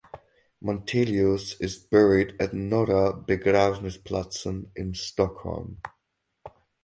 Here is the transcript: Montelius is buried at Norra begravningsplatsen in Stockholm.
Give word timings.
Montelius 0.63 1.53
is 1.61 1.77
buried 1.77 2.35
at 2.41 2.53
Norra 2.55 3.13
begravningsplatsen 3.23 4.71
in 4.75 4.95
Stockholm. 4.95 5.79